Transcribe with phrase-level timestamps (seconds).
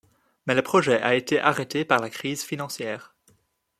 [0.47, 3.13] Mais le projet a été arrêté par la crise financière.